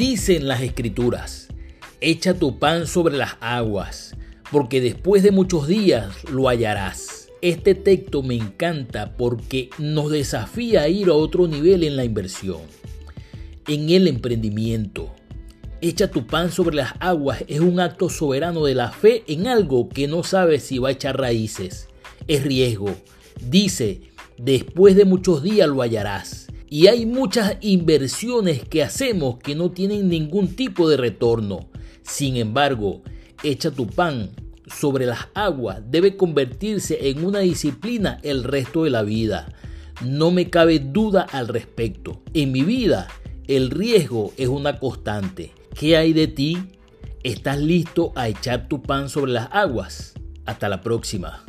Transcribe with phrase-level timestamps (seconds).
[0.00, 1.48] Dicen las escrituras,
[2.00, 4.16] echa tu pan sobre las aguas,
[4.50, 7.28] porque después de muchos días lo hallarás.
[7.42, 12.62] Este texto me encanta porque nos desafía a ir a otro nivel en la inversión,
[13.68, 15.14] en el emprendimiento.
[15.82, 19.90] Echa tu pan sobre las aguas es un acto soberano de la fe en algo
[19.90, 21.88] que no sabes si va a echar raíces.
[22.26, 22.96] Es riesgo.
[23.50, 24.00] Dice,
[24.38, 26.49] después de muchos días lo hallarás.
[26.72, 31.68] Y hay muchas inversiones que hacemos que no tienen ningún tipo de retorno.
[32.02, 33.02] Sin embargo,
[33.42, 34.30] echa tu pan
[34.68, 39.52] sobre las aguas debe convertirse en una disciplina el resto de la vida.
[40.04, 42.22] No me cabe duda al respecto.
[42.34, 43.08] En mi vida,
[43.48, 45.50] el riesgo es una constante.
[45.74, 46.56] ¿Qué hay de ti?
[47.24, 50.14] ¿Estás listo a echar tu pan sobre las aguas?
[50.46, 51.44] Hasta la próxima.